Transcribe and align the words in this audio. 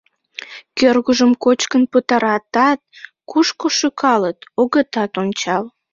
Кӧргыжым 0.77 1.31
кочкын 1.43 1.83
пытаратат, 1.91 2.79
кушко 3.29 3.67
шӱкалыт— 3.77 4.37
огытат 4.61 5.13
ончал. 5.21 5.63